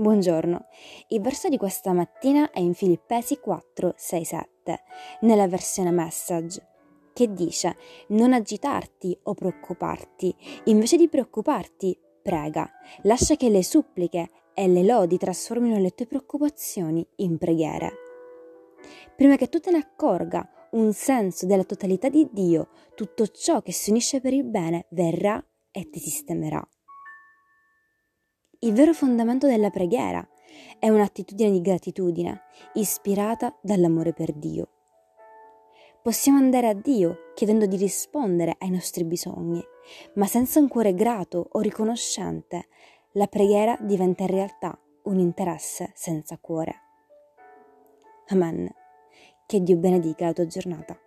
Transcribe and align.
Buongiorno, 0.00 0.64
il 1.08 1.20
verso 1.20 1.50
di 1.50 1.58
questa 1.58 1.92
mattina 1.92 2.50
è 2.52 2.58
in 2.58 2.72
Filippesi 2.72 3.38
4, 3.38 3.92
6, 3.94 4.24
7, 4.24 4.80
nella 5.20 5.46
versione 5.46 5.90
message, 5.90 6.66
che 7.12 7.30
dice 7.34 7.76
non 8.08 8.32
agitarti 8.32 9.14
o 9.24 9.34
preoccuparti, 9.34 10.34
invece 10.64 10.96
di 10.96 11.06
preoccuparti, 11.10 11.94
prega, 12.22 12.66
lascia 13.02 13.36
che 13.36 13.50
le 13.50 13.62
suppliche 13.62 14.30
e 14.54 14.68
le 14.68 14.84
lodi 14.84 15.18
trasformino 15.18 15.76
le 15.76 15.90
tue 15.90 16.06
preoccupazioni 16.06 17.06
in 17.16 17.36
preghiere. 17.36 17.92
Prima 19.14 19.36
che 19.36 19.50
tu 19.50 19.60
te 19.60 19.70
ne 19.70 19.80
accorga 19.80 20.48
un 20.70 20.94
senso 20.94 21.44
della 21.44 21.64
totalità 21.64 22.08
di 22.08 22.26
Dio, 22.32 22.70
tutto 22.94 23.26
ciò 23.26 23.60
che 23.60 23.72
si 23.72 23.90
unisce 23.90 24.22
per 24.22 24.32
il 24.32 24.44
bene 24.44 24.86
verrà 24.92 25.44
e 25.70 25.90
ti 25.90 25.98
sistemerà. 25.98 26.66
Il 28.62 28.74
vero 28.74 28.92
fondamento 28.92 29.46
della 29.46 29.70
preghiera 29.70 30.22
è 30.78 30.90
un'attitudine 30.90 31.50
di 31.50 31.62
gratitudine, 31.62 32.42
ispirata 32.74 33.56
dall'amore 33.62 34.12
per 34.12 34.34
Dio. 34.34 34.68
Possiamo 36.02 36.36
andare 36.36 36.68
a 36.68 36.74
Dio 36.74 37.32
chiedendo 37.34 37.64
di 37.64 37.78
rispondere 37.78 38.56
ai 38.58 38.68
nostri 38.68 39.04
bisogni, 39.04 39.64
ma 40.16 40.26
senza 40.26 40.60
un 40.60 40.68
cuore 40.68 40.92
grato 40.92 41.48
o 41.52 41.60
riconoscente, 41.60 42.66
la 43.12 43.26
preghiera 43.28 43.78
diventa 43.80 44.24
in 44.24 44.30
realtà 44.30 44.78
un 45.04 45.18
interesse 45.18 45.92
senza 45.94 46.36
cuore. 46.38 46.74
Amen. 48.26 48.70
Che 49.46 49.62
Dio 49.62 49.76
benedica 49.76 50.26
la 50.26 50.32
tua 50.34 50.46
giornata. 50.46 51.00